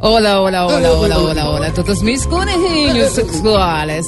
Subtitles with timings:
[0.00, 4.06] Hola, hola, hola, hola, hola, hola, todos mis conejillos sexuales.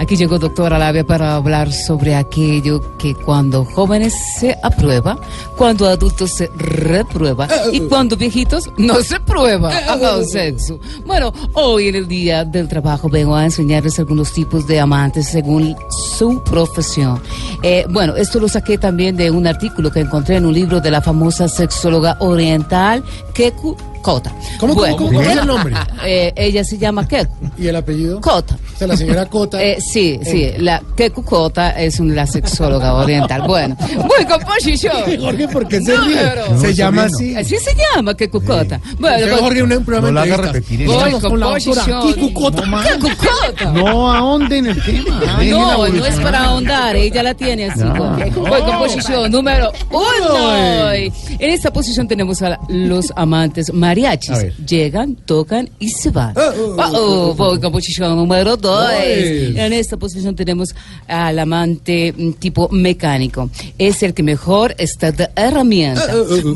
[0.00, 5.20] Aquí llegó doctora Labia para hablar sobre aquello que cuando jóvenes se aprueba,
[5.58, 10.80] cuando adultos se reprueba y cuando viejitos no se prueba el sexo.
[11.04, 15.76] Bueno, hoy en el Día del Trabajo vengo a enseñarles algunos tipos de amantes según
[16.16, 17.20] su profesión.
[17.62, 20.90] Eh, bueno, esto lo saqué también de un artículo que encontré en un libro de
[20.90, 23.04] la famosa sexóloga oriental
[23.34, 24.32] Keku Kota.
[24.58, 25.74] ¿Cómo, Bueno, cómo, cómo es el nombre?
[26.06, 28.18] eh, ella se llama Keku ¿Y el apellido?
[28.22, 28.56] Kota.
[28.80, 29.62] Sea, la señora Cota.
[29.62, 33.42] Eh, sí, sí, la Keku Kota es una sexóloga oriental.
[33.46, 35.20] Bueno, muy composición.
[35.20, 37.36] Jorge, ¿por qué se No, pero- Se No, llama así.
[37.36, 38.80] Así se llama Keku Kota.
[38.98, 40.86] Bueno, pues, Jorge, un, programa No la de repetir.
[40.86, 41.84] Voy Estamos con la doctora.
[42.00, 42.62] Kiku Cota.
[42.62, 43.70] Keku Kota.
[43.72, 45.20] No ahonden el tema.
[45.44, 47.84] No, no es para ahondar, ella la tiene así.
[47.84, 50.49] Voy con posición número uno.
[51.38, 54.38] En esta posición tenemos a los amantes mariachis.
[54.66, 56.34] Llegan, tocan y se van.
[56.36, 58.90] Oh, oh, voy con posición número dos.
[59.02, 60.74] En esta posición tenemos
[61.08, 63.50] al amante mm, tipo mecánico.
[63.78, 66.06] Es el que mejor está de herramienta.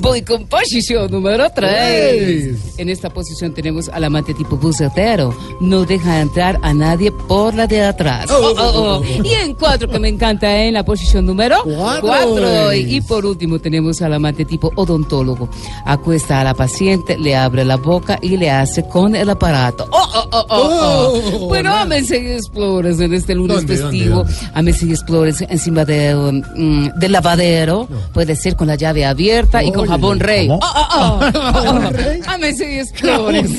[0.01, 2.57] Voy con posición número tres.
[2.79, 5.37] En esta posición tenemos al amante tipo bucetero.
[5.61, 8.31] No deja entrar a nadie por la de atrás.
[8.31, 9.25] Oh, Oh, oh, oh.
[9.25, 12.03] Y en cuatro, que me encanta, en la posición número Cuatro.
[12.07, 12.73] cuatro.
[12.75, 15.49] Y por último tenemos al amante tipo odontólogo.
[15.85, 19.87] Acuesta a la paciente, le abre la boca y le hace con el aparato.
[19.91, 21.21] Oh, oh, oh, oh, oh.
[21.35, 21.77] Oh, Bueno, no.
[21.77, 24.25] ámense y explores en este lunes ¿Dónde, festivo.
[24.55, 27.89] Ámense y explores encima de, um, del lavadero.
[28.13, 30.49] Puede ser con la llave abierta y con jabón rey.
[30.49, 30.61] ¿cómo?
[30.63, 31.31] Oh, oh, oh.
[31.53, 32.21] ¿Jabón rey?
[32.27, 33.51] Ámense y explores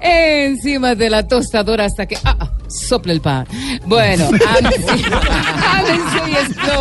[0.00, 3.46] encima de la tostadora hasta que ah, ah, sople el pan.
[3.86, 4.92] Bueno, ámense,
[6.28, 6.71] y explores de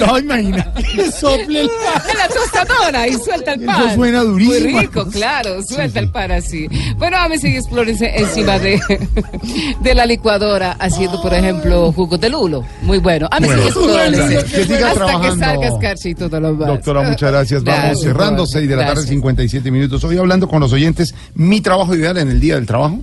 [0.00, 0.72] No, imagina.
[0.94, 3.94] Que sople el de la tostadora y suelta el Eso pan.
[3.94, 4.70] suena durísimo.
[4.70, 6.66] Muy rico, claro, suelta el pan así.
[6.96, 8.80] Bueno, ámense y explórense encima de,
[9.80, 12.64] de la licuadora haciendo, por ejemplo, jugos de lulo.
[12.82, 13.28] Muy bueno.
[13.38, 14.44] Bueno, explórense.
[14.44, 15.34] que siga hasta trabajando.
[15.34, 16.68] que salga escarcha y todo lo más.
[16.68, 17.64] Doctora, muchas gracias.
[17.64, 18.52] Vamos Gracias, cerrando, Jorge.
[18.52, 19.10] 6 de la tarde, Gracias.
[19.10, 20.04] 57 minutos.
[20.04, 23.00] Hoy hablando con los oyentes, mi trabajo ideal en el día del trabajo.